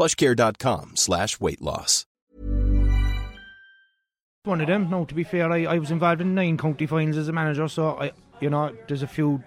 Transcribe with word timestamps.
plushcare.com 0.00 0.92
slash 0.94 1.38
weight 1.40 1.60
loss. 1.60 2.06
One 4.44 4.62
of 4.62 4.66
them. 4.66 4.88
No, 4.88 5.04
to 5.04 5.14
be 5.14 5.24
fair, 5.24 5.52
I, 5.52 5.64
I 5.64 5.78
was 5.78 5.90
involved 5.90 6.22
in 6.22 6.34
nine 6.34 6.56
county 6.56 6.86
finals 6.86 7.18
as 7.18 7.28
a 7.28 7.32
manager, 7.32 7.68
so 7.68 8.00
I, 8.00 8.12
you 8.40 8.48
know, 8.48 8.74
there's 8.88 9.02
a 9.02 9.06
few 9.06 9.44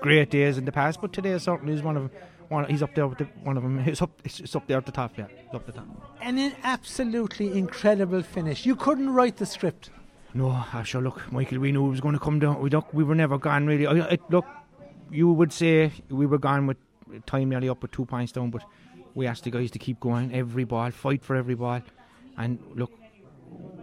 great 0.00 0.28
days 0.28 0.58
in 0.58 0.66
the 0.66 0.72
past, 0.72 1.00
but 1.00 1.14
today 1.14 1.38
certainly 1.38 1.72
is 1.72 1.82
one 1.82 1.96
of 1.96 2.02
them. 2.02 2.10
One, 2.50 2.68
he's 2.68 2.82
up 2.82 2.94
there 2.94 3.06
with 3.08 3.16
the, 3.16 3.24
one 3.42 3.56
of 3.56 3.62
them. 3.62 3.78
He's 3.84 4.02
up, 4.02 4.20
it's, 4.22 4.38
it's 4.38 4.54
up 4.54 4.66
there 4.66 4.76
at 4.76 4.84
the 4.84 4.92
top. 4.92 5.16
Yeah, 5.16 5.28
it's 5.46 5.54
up 5.54 5.64
the 5.64 5.72
top. 5.72 5.86
And 6.20 6.38
an 6.38 6.52
absolutely 6.62 7.56
incredible 7.56 8.22
finish. 8.22 8.66
You 8.66 8.76
couldn't 8.76 9.08
write 9.08 9.38
the 9.38 9.46
script. 9.46 9.88
No, 10.34 10.50
uh, 10.50 10.82
sure. 10.82 11.00
Look, 11.00 11.32
Michael, 11.32 11.58
we 11.58 11.72
knew 11.72 11.86
it 11.86 11.90
was 11.90 12.02
going 12.02 12.12
to 12.12 12.20
come 12.20 12.38
down. 12.38 12.60
We 12.60 12.68
look, 12.68 12.92
we 12.92 13.02
were 13.02 13.14
never 13.14 13.38
gone 13.38 13.66
really. 13.66 13.86
I, 13.86 14.10
I, 14.10 14.18
look, 14.28 14.44
you 15.10 15.32
would 15.32 15.54
say 15.54 15.90
we 16.10 16.26
were 16.26 16.38
gone 16.38 16.66
with 16.66 16.76
time 17.24 17.48
nearly 17.48 17.70
up 17.70 17.80
with 17.80 17.92
two 17.92 18.04
points 18.04 18.32
down, 18.32 18.50
but 18.50 18.62
we 19.14 19.26
asked 19.26 19.44
the 19.44 19.50
guys 19.50 19.70
to 19.72 19.78
keep 19.78 20.00
going, 20.00 20.34
every 20.34 20.64
ball, 20.64 20.90
fight 20.90 21.24
for 21.24 21.36
every 21.36 21.54
ball, 21.54 21.80
and 22.36 22.58
look, 22.74 22.90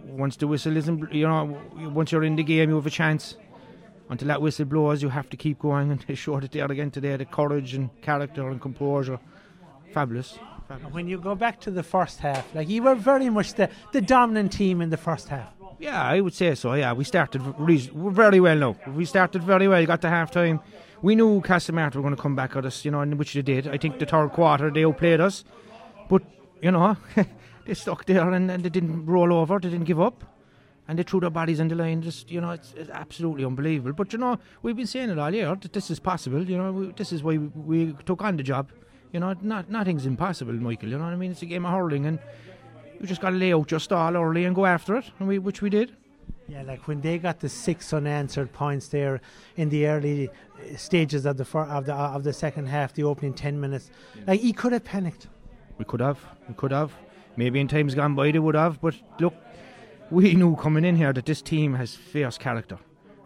once 0.06 0.36
the 0.36 0.46
whistle 0.46 0.76
isn't, 0.76 1.12
you 1.12 1.26
know, 1.26 1.58
once 1.74 2.12
you're 2.12 2.24
in 2.24 2.36
the 2.36 2.42
game, 2.42 2.68
you 2.68 2.76
have 2.76 2.86
a 2.86 2.90
chance. 2.90 3.36
Until 4.10 4.28
that 4.28 4.42
whistle 4.42 4.66
blows, 4.66 5.02
you 5.02 5.08
have 5.08 5.30
to 5.30 5.36
keep 5.38 5.58
going, 5.58 5.90
and 5.90 6.00
they 6.06 6.14
showed 6.14 6.44
it 6.44 6.52
there 6.52 6.70
again 6.70 6.90
today. 6.90 7.16
The 7.16 7.24
courage 7.24 7.74
and 7.74 7.88
character 8.02 8.48
and 8.48 8.60
composure, 8.60 9.18
fabulous. 9.94 10.38
fabulous. 10.68 10.92
When 10.92 11.08
you 11.08 11.18
go 11.18 11.34
back 11.34 11.60
to 11.60 11.70
the 11.70 11.82
first 11.82 12.18
half, 12.18 12.54
like 12.54 12.68
you 12.68 12.82
were 12.82 12.94
very 12.94 13.30
much 13.30 13.54
the, 13.54 13.70
the 13.92 14.02
dominant 14.02 14.52
team 14.52 14.82
in 14.82 14.90
the 14.90 14.98
first 14.98 15.28
half. 15.28 15.48
Yeah, 15.78 16.02
I 16.02 16.20
would 16.20 16.34
say 16.34 16.54
so. 16.54 16.74
Yeah, 16.74 16.92
we 16.92 17.04
started 17.04 17.42
re- 17.58 17.90
very 17.94 18.38
well. 18.38 18.56
Now 18.56 18.76
we 18.94 19.04
started 19.04 19.42
very 19.42 19.66
well. 19.66 19.80
You 19.80 19.86
got 19.86 20.02
to 20.02 20.08
half 20.08 20.30
time. 20.30 20.60
We 21.02 21.16
knew 21.16 21.40
Castlemartyr 21.40 21.96
were 21.96 22.02
going 22.02 22.14
to 22.14 22.22
come 22.22 22.36
back 22.36 22.54
at 22.54 22.64
us, 22.64 22.84
you 22.84 22.92
know, 22.92 23.00
and 23.00 23.18
which 23.18 23.34
they 23.34 23.42
did. 23.42 23.66
I 23.66 23.76
think 23.76 23.98
the 23.98 24.06
third 24.06 24.30
quarter 24.30 24.70
they 24.70 24.84
outplayed 24.84 25.20
us, 25.20 25.44
but 26.08 26.22
you 26.60 26.70
know 26.70 26.96
they 27.66 27.74
stuck 27.74 28.04
there 28.06 28.30
and, 28.30 28.48
and 28.48 28.64
they 28.64 28.68
didn't 28.68 29.06
roll 29.06 29.32
over. 29.32 29.58
They 29.58 29.70
didn't 29.70 29.86
give 29.86 30.00
up, 30.00 30.22
and 30.86 30.96
they 30.96 31.02
threw 31.02 31.18
their 31.18 31.30
bodies 31.30 31.58
in 31.58 31.66
the 31.66 31.74
line. 31.74 32.02
Just 32.02 32.30
you 32.30 32.40
know, 32.40 32.50
it's, 32.52 32.72
it's 32.76 32.90
absolutely 32.90 33.44
unbelievable. 33.44 33.92
But 33.92 34.12
you 34.12 34.20
know, 34.20 34.38
we've 34.62 34.76
been 34.76 34.86
saying 34.86 35.10
it 35.10 35.18
all 35.18 35.34
year 35.34 35.56
that 35.56 35.72
this 35.72 35.90
is 35.90 35.98
possible. 35.98 36.48
You 36.48 36.56
know, 36.56 36.72
we, 36.72 36.92
this 36.92 37.12
is 37.12 37.24
why 37.24 37.36
we, 37.36 37.48
we 37.88 37.96
took 38.04 38.22
on 38.22 38.36
the 38.36 38.44
job. 38.44 38.70
You 39.12 39.18
know, 39.18 39.34
not 39.42 39.68
nothing's 39.68 40.06
impossible, 40.06 40.54
Michael. 40.54 40.88
You 40.88 40.98
know 40.98 41.04
what 41.04 41.12
I 41.12 41.16
mean? 41.16 41.32
It's 41.32 41.42
a 41.42 41.46
game 41.46 41.66
of 41.66 41.72
hurling, 41.72 42.06
and 42.06 42.20
you 43.00 43.08
just 43.08 43.20
got 43.20 43.30
to 43.30 43.36
lay 43.36 43.52
out 43.52 43.72
your 43.72 43.80
stall 43.80 44.16
early 44.16 44.44
and 44.44 44.54
go 44.54 44.66
after 44.66 44.94
it, 44.94 45.10
and 45.18 45.26
we, 45.26 45.40
which 45.40 45.62
we 45.62 45.68
did. 45.68 45.96
Yeah, 46.48 46.62
like 46.62 46.86
when 46.88 47.00
they 47.00 47.18
got 47.18 47.40
the 47.40 47.48
six 47.48 47.92
unanswered 47.92 48.52
points 48.52 48.88
there 48.88 49.20
in 49.56 49.68
the 49.68 49.86
early 49.86 50.28
uh, 50.28 50.76
stages 50.76 51.24
of 51.24 51.36
the 51.36 51.44
fir- 51.44 51.64
of 51.64 51.86
the 51.86 51.94
of 51.94 52.24
the 52.24 52.32
second 52.32 52.66
half, 52.66 52.92
the 52.92 53.04
opening 53.04 53.32
ten 53.32 53.60
minutes, 53.60 53.90
like 54.26 54.40
he 54.40 54.52
could 54.52 54.72
have 54.72 54.84
panicked. 54.84 55.28
We 55.78 55.84
could 55.84 56.00
have, 56.00 56.18
we 56.48 56.54
could 56.54 56.72
have. 56.72 56.92
Maybe 57.36 57.60
in 57.60 57.68
times 57.68 57.94
gone 57.94 58.14
by 58.14 58.30
they 58.32 58.38
would 58.38 58.54
have, 58.54 58.80
but 58.80 58.94
look, 59.18 59.34
we 60.10 60.34
knew 60.34 60.54
coming 60.56 60.84
in 60.84 60.96
here 60.96 61.12
that 61.12 61.24
this 61.24 61.40
team 61.40 61.74
has 61.74 61.94
fierce 61.94 62.36
character, 62.36 62.78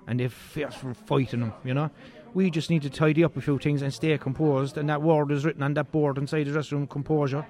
and 0.07 0.21
they've 0.21 0.33
fierce 0.33 0.75
for 0.75 0.95
fighting 0.95 1.41
them. 1.41 1.53
You 1.65 1.75
know, 1.75 1.91
we 2.35 2.51
just 2.51 2.71
need 2.71 2.83
to 2.83 2.91
tidy 2.91 3.25
up 3.25 3.37
a 3.37 3.41
few 3.41 3.59
things 3.59 3.83
and 3.83 3.93
stay 3.93 4.17
composed. 4.19 4.79
And 4.79 4.89
that 4.89 5.03
word 5.03 5.33
is 5.33 5.45
written 5.45 5.63
on 5.65 5.75
that 5.75 5.91
board 5.91 6.19
inside 6.19 6.45
the 6.45 6.53
dressing 6.53 6.79
room: 6.79 6.87
composure. 6.87 7.45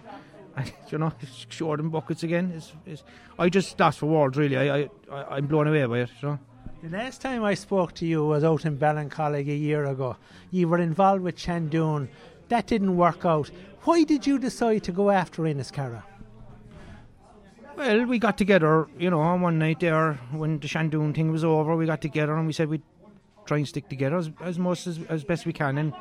You 0.89 0.99
know, 0.99 1.12
short 1.49 1.81
and 1.81 1.91
buckets 1.91 2.22
again. 2.22 2.53
Is, 2.53 2.72
is 2.87 3.03
I 3.39 3.49
just 3.49 3.78
lost 3.78 3.99
for 3.99 4.06
words 4.06 4.37
really. 4.37 4.56
I, 4.56 4.89
I 5.11 5.37
I'm 5.37 5.47
blown 5.47 5.67
away 5.67 5.84
by 5.84 5.99
it. 6.00 6.11
You 6.22 6.28
know. 6.28 6.39
The 6.83 6.97
last 6.97 7.21
time 7.21 7.43
I 7.43 7.55
spoke 7.55 7.93
to 7.94 8.06
you 8.06 8.25
was 8.25 8.44
out 8.44 8.65
in 8.65 8.78
Ballincollig 8.78 9.49
a 9.49 9.55
year 9.55 9.87
ago. 9.87 10.16
You 10.50 10.69
were 10.69 10.78
involved 10.78 11.22
with 11.22 11.37
Shandoon. 11.37 12.09
That 12.49 12.66
didn't 12.66 12.97
work 12.97 13.25
out. 13.25 13.50
Why 13.83 14.05
did 14.05 14.27
you 14.27 14.39
decide 14.39 14.84
to 14.84 14.93
go 14.93 15.11
after 15.11 15.43
Inniscarra? 15.43 16.03
Well, 17.77 18.06
we 18.06 18.19
got 18.19 18.39
together, 18.39 18.87
you 18.99 19.11
know, 19.11 19.21
on 19.21 19.41
one 19.41 19.59
night 19.59 19.81
there 19.81 20.15
when 20.33 20.59
the 20.59 20.69
Shandoon 20.69 21.15
thing 21.15 21.31
was 21.31 21.45
over. 21.45 21.77
We 21.77 21.87
got 21.87 22.00
together 22.00 22.37
and 22.37 22.47
we 22.47 22.53
said 22.53 22.69
we'd 22.69 22.83
try 23.45 23.59
and 23.59 23.69
stick 23.69 23.89
together 23.89 24.16
as, 24.16 24.31
as 24.41 24.59
much 24.59 24.87
as, 24.87 24.99
as 25.09 25.25
best 25.25 25.45
we 25.45 25.53
can. 25.53 25.78
And 25.78 25.93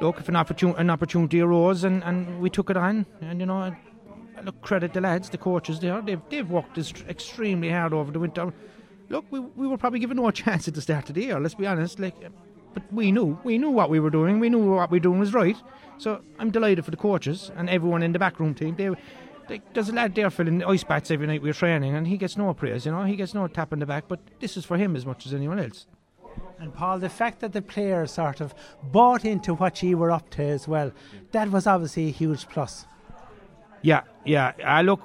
look, 0.00 0.20
if 0.20 0.28
an, 0.28 0.34
opportun- 0.34 0.78
an 0.78 0.90
opportunity 0.90 1.40
arose 1.40 1.84
and, 1.84 2.02
and 2.04 2.40
we 2.40 2.50
took 2.50 2.70
it 2.70 2.76
on, 2.76 3.06
and 3.20 3.40
you 3.40 3.46
know, 3.46 3.74
look, 4.42 4.60
credit 4.60 4.92
the 4.92 5.00
lads, 5.00 5.30
the 5.30 5.38
coaches 5.38 5.80
there. 5.80 6.00
They've, 6.00 6.20
they've 6.28 6.48
worked 6.48 6.78
extremely 7.08 7.70
hard 7.70 7.92
over 7.92 8.10
the 8.10 8.18
winter. 8.18 8.52
Look, 9.08 9.24
we, 9.30 9.40
we 9.40 9.66
were 9.66 9.78
probably 9.78 10.00
given 10.00 10.16
no 10.16 10.30
chance 10.42 10.68
at 10.68 10.74
the 10.74 10.82
start 10.82 11.08
of 11.08 11.14
the 11.14 11.22
year, 11.22 11.40
let's 11.40 11.54
be 11.54 11.66
honest. 11.66 11.98
Like, 11.98 12.16
but 12.74 12.92
we 12.92 13.10
knew, 13.10 13.38
we 13.44 13.58
knew 13.58 13.70
what 13.70 13.90
we 13.90 14.00
were 14.00 14.10
doing. 14.10 14.38
We 14.38 14.50
knew 14.50 14.74
what 14.74 14.90
we 14.90 14.98
were 14.98 15.02
doing 15.02 15.18
was 15.18 15.34
right. 15.34 15.56
So 15.98 16.20
I'm 16.38 16.50
delighted 16.50 16.84
for 16.84 16.90
the 16.90 16.96
coaches 16.96 17.50
and 17.56 17.68
everyone 17.68 18.02
in 18.02 18.12
the 18.12 18.18
backroom 18.18 18.54
team. 18.54 18.76
They, 18.76 18.90
they, 19.48 19.60
there's 19.72 19.88
a 19.88 19.92
lad 19.92 20.14
there 20.14 20.30
filling 20.30 20.62
ice 20.62 20.84
baths 20.84 21.10
every 21.10 21.26
night 21.26 21.42
we're 21.42 21.54
training, 21.54 21.94
and 21.94 22.06
he 22.06 22.18
gets 22.18 22.36
no 22.36 22.52
praise. 22.54 22.84
You 22.86 22.92
know, 22.92 23.04
he 23.04 23.16
gets 23.16 23.34
no 23.34 23.48
tap 23.48 23.72
in 23.72 23.78
the 23.78 23.86
back. 23.86 24.04
But 24.06 24.20
this 24.40 24.56
is 24.56 24.64
for 24.64 24.76
him 24.76 24.94
as 24.94 25.06
much 25.06 25.26
as 25.26 25.34
anyone 25.34 25.58
else. 25.58 25.86
And 26.58 26.74
Paul, 26.74 26.98
the 26.98 27.08
fact 27.08 27.40
that 27.40 27.52
the 27.52 27.62
players 27.62 28.12
sort 28.12 28.40
of 28.40 28.54
bought 28.82 29.24
into 29.24 29.54
what 29.54 29.82
you 29.82 29.96
were 29.96 30.10
up 30.10 30.30
to 30.30 30.42
as 30.42 30.66
well, 30.66 30.92
that 31.32 31.50
was 31.50 31.66
obviously 31.66 32.08
a 32.08 32.10
huge 32.10 32.48
plus. 32.48 32.86
Yeah, 33.82 34.02
yeah. 34.24 34.52
I 34.64 34.82
look, 34.82 35.00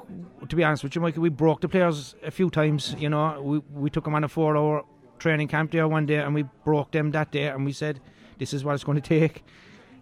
to 0.49 0.55
be 0.55 0.63
honest 0.63 0.83
with 0.83 0.95
you, 0.95 1.01
Michael, 1.01 1.21
we 1.21 1.29
broke 1.29 1.61
the 1.61 1.69
players 1.69 2.15
a 2.23 2.31
few 2.31 2.49
times. 2.49 2.95
You 2.97 3.09
know, 3.09 3.39
we 3.41 3.59
we 3.73 3.89
took 3.89 4.05
them 4.05 4.15
on 4.15 4.23
a 4.23 4.27
four-hour 4.27 4.83
training 5.19 5.47
camp 5.47 5.71
there 5.71 5.87
one 5.87 6.05
day, 6.05 6.17
and 6.17 6.33
we 6.33 6.43
broke 6.63 6.91
them 6.91 7.11
that 7.11 7.31
day, 7.31 7.47
and 7.47 7.65
we 7.65 7.71
said, 7.71 7.99
"This 8.39 8.53
is 8.53 8.63
what 8.63 8.73
it's 8.73 8.83
going 8.83 9.01
to 9.01 9.07
take." 9.07 9.43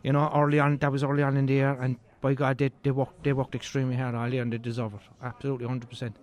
You 0.04 0.14
know, 0.14 0.32
early 0.34 0.60
on, 0.60 0.78
that 0.78 0.92
was 0.92 1.04
early 1.04 1.22
on 1.22 1.38
in 1.38 1.46
the 1.46 1.54
year, 1.54 1.78
and 1.82 1.98
by 2.22 2.34
God, 2.34 2.58
they 2.58 2.72
they 2.84 2.92
worked 2.92 3.24
they 3.24 3.34
worked 3.34 3.56
extremely 3.56 3.96
hard 3.96 4.16
all 4.16 4.34
and 4.34 4.54
they 4.54 4.58
deserve 4.58 4.94
it, 4.94 5.02
absolutely, 5.22 5.68
hundred 5.68 5.90
percent. 5.90 6.16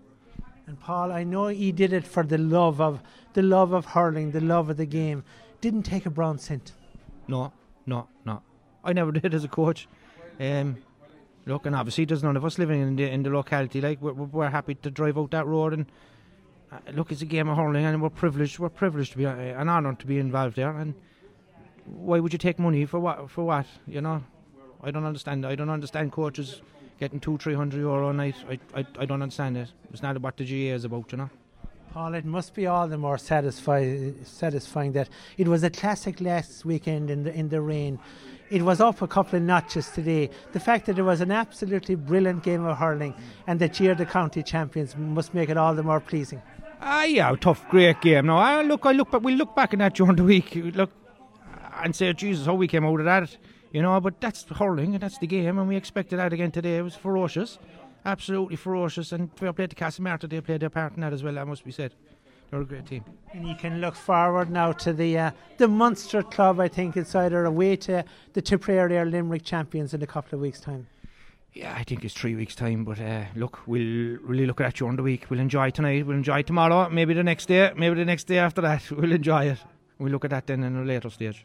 And 0.68 0.78
Paul, 0.78 1.12
I 1.12 1.24
know 1.24 1.46
he 1.46 1.72
did 1.72 1.94
it 1.94 2.06
for 2.06 2.22
the 2.22 2.36
love 2.36 2.78
of 2.78 3.00
the 3.32 3.40
love 3.40 3.72
of 3.72 3.86
hurling, 3.86 4.32
the 4.32 4.42
love 4.42 4.68
of 4.68 4.76
the 4.76 4.84
game. 4.84 5.24
Didn't 5.62 5.84
take 5.84 6.04
a 6.04 6.10
brown 6.10 6.38
cent. 6.38 6.72
No, 7.26 7.54
no, 7.86 8.06
no. 8.26 8.42
I 8.84 8.92
never 8.92 9.10
did 9.18 9.32
as 9.32 9.44
a 9.44 9.48
coach. 9.48 9.88
Um, 10.38 10.76
look, 11.46 11.64
and 11.64 11.74
obviously 11.74 12.04
there's 12.04 12.22
none 12.22 12.36
of 12.36 12.44
us 12.44 12.58
living 12.58 12.82
in 12.82 12.96
the 12.96 13.10
in 13.10 13.22
the 13.22 13.30
locality. 13.30 13.80
Like 13.80 14.02
we're, 14.02 14.12
we're 14.12 14.50
happy 14.50 14.74
to 14.74 14.90
drive 14.90 15.16
out 15.16 15.30
that 15.30 15.46
road, 15.46 15.72
and 15.72 15.86
uh, 16.70 16.80
look, 16.92 17.12
it's 17.12 17.22
a 17.22 17.26
game 17.26 17.48
of 17.48 17.56
hurling, 17.56 17.86
and 17.86 18.02
we're 18.02 18.10
privileged. 18.10 18.58
We're 18.58 18.68
privileged 18.68 19.12
to 19.12 19.18
be 19.18 19.24
uh, 19.24 19.36
an 19.36 19.70
honour 19.70 19.94
to 19.94 20.06
be 20.06 20.18
involved 20.18 20.56
there. 20.56 20.76
And 20.76 20.92
why 21.86 22.20
would 22.20 22.34
you 22.34 22.38
take 22.38 22.58
money 22.58 22.84
for 22.84 23.00
what? 23.00 23.30
For 23.30 23.42
what? 23.42 23.64
You 23.86 24.02
know, 24.02 24.22
I 24.82 24.90
don't 24.90 25.06
understand. 25.06 25.46
I 25.46 25.54
don't 25.54 25.70
understand 25.70 26.12
coaches 26.12 26.60
getting 26.98 27.20
two, 27.20 27.38
three 27.38 27.54
hundred 27.54 27.80
euro 27.80 28.10
a 28.10 28.12
night. 28.12 28.36
I, 28.48 28.58
I, 28.80 28.86
I 28.98 29.04
don't 29.04 29.22
understand 29.22 29.56
it. 29.56 29.68
It's 29.92 30.02
not 30.02 30.20
what 30.20 30.36
the 30.36 30.44
GAA 30.44 30.74
is 30.74 30.84
about, 30.84 31.10
you 31.12 31.18
know. 31.18 31.30
Paul, 31.92 32.14
it 32.14 32.24
must 32.24 32.54
be 32.54 32.66
all 32.66 32.86
the 32.86 32.98
more 32.98 33.16
satisfy, 33.16 34.10
satisfying 34.22 34.92
that 34.92 35.08
it 35.38 35.48
was 35.48 35.62
a 35.62 35.70
classic 35.70 36.20
last 36.20 36.64
weekend 36.64 37.10
in 37.10 37.24
the 37.24 37.34
in 37.34 37.48
the 37.48 37.60
rain. 37.60 37.98
It 38.50 38.62
was 38.62 38.80
up 38.80 39.02
a 39.02 39.06
couple 39.06 39.36
of 39.36 39.42
notches 39.42 39.88
today. 39.90 40.30
The 40.52 40.60
fact 40.60 40.86
that 40.86 40.98
it 40.98 41.02
was 41.02 41.20
an 41.20 41.30
absolutely 41.30 41.96
brilliant 41.96 42.42
game 42.42 42.64
of 42.64 42.78
hurling 42.78 43.14
and 43.46 43.60
that 43.60 43.78
you're 43.78 43.94
the 43.94 44.06
county 44.06 44.42
champions 44.42 44.96
must 44.96 45.34
make 45.34 45.50
it 45.50 45.58
all 45.58 45.74
the 45.74 45.82
more 45.82 46.00
pleasing. 46.00 46.40
Ah, 46.80 47.04
yeah, 47.04 47.34
tough, 47.36 47.68
great 47.68 48.00
game. 48.00 48.26
No, 48.26 48.38
I 48.38 48.62
look, 48.62 48.86
I 48.86 48.92
look, 48.92 49.10
but 49.10 49.22
we 49.22 49.34
look 49.34 49.54
back 49.54 49.72
at 49.72 49.80
that 49.80 49.94
during 49.94 50.16
the 50.16 50.24
week, 50.24 50.54
look, 50.54 50.90
and 51.82 51.94
say, 51.94 52.12
Jesus, 52.12 52.46
how 52.46 52.54
we 52.54 52.68
came 52.68 52.86
out 52.86 53.00
of 53.00 53.04
that, 53.04 53.36
you 53.72 53.82
know. 53.82 54.00
But 54.00 54.20
that's 54.20 54.44
hurling, 54.44 54.94
and 54.94 55.02
that's 55.02 55.18
the 55.18 55.26
game, 55.26 55.58
and 55.58 55.68
we 55.68 55.76
expected 55.76 56.18
that 56.18 56.32
again 56.32 56.50
today. 56.50 56.78
It 56.78 56.82
was 56.82 56.94
ferocious, 56.94 57.58
absolutely 58.04 58.56
ferocious. 58.56 59.12
And 59.12 59.30
fair 59.36 59.52
play 59.52 59.66
to 59.66 59.76
Castlemartyr, 59.76 60.28
they 60.28 60.40
played 60.40 60.60
their 60.60 60.70
part 60.70 60.94
in 60.94 61.00
that 61.02 61.12
as 61.12 61.22
well. 61.22 61.34
That 61.34 61.46
must 61.46 61.64
be 61.64 61.72
said. 61.72 61.94
They're 62.50 62.62
a 62.62 62.64
great 62.64 62.86
team. 62.86 63.04
And 63.34 63.46
you 63.46 63.54
can 63.54 63.80
look 63.80 63.94
forward 63.94 64.50
now 64.50 64.72
to 64.72 64.92
the 64.92 65.18
uh, 65.18 65.30
the 65.58 65.68
Munster 65.68 66.22
club. 66.22 66.60
I 66.60 66.68
think 66.68 66.96
it's 66.96 67.14
either 67.14 67.44
away 67.44 67.76
to 67.76 68.04
the 68.32 68.40
Tipperary 68.40 68.96
or 68.96 69.04
Limerick 69.04 69.44
champions 69.44 69.92
in 69.92 70.02
a 70.02 70.06
couple 70.06 70.36
of 70.36 70.40
weeks' 70.40 70.60
time. 70.60 70.86
Yeah, 71.52 71.74
I 71.76 71.82
think 71.82 72.04
it's 72.04 72.14
three 72.14 72.34
weeks' 72.34 72.54
time. 72.54 72.84
But 72.84 73.00
uh, 73.00 73.24
look, 73.34 73.60
we'll 73.66 74.18
really 74.22 74.46
look 74.46 74.60
at 74.60 74.64
that 74.64 74.74
during 74.76 74.96
the 74.96 75.02
week. 75.02 75.26
We'll 75.28 75.40
enjoy 75.40 75.70
tonight. 75.70 76.06
We'll 76.06 76.16
enjoy 76.16 76.42
tomorrow. 76.42 76.88
Maybe 76.88 77.14
the 77.14 77.22
next 77.22 77.46
day. 77.46 77.72
Maybe 77.76 77.96
the 77.96 78.04
next 78.04 78.24
day 78.24 78.38
after 78.38 78.62
that. 78.62 78.90
We'll 78.90 79.12
enjoy 79.12 79.46
it. 79.50 79.58
We'll 79.98 80.12
look 80.12 80.24
at 80.24 80.30
that 80.30 80.46
then 80.46 80.62
in 80.62 80.76
a 80.76 80.84
later 80.84 81.10
stage. 81.10 81.44